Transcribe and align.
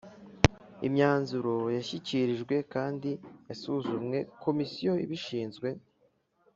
Imyanzuro 0.87 1.53
yashyikirijwe 1.77 2.55
kandi 2.73 3.09
yasuzumye 3.49 4.19
Komisiyo 4.43 4.93
ibishinzwe 5.05 5.69